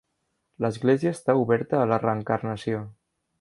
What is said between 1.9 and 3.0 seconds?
la reencarnació.